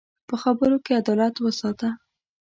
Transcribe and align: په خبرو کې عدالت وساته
په 0.27 0.35
خبرو 0.41 0.77
کې 0.85 0.91
عدالت 1.01 1.35
وساته 1.39 1.89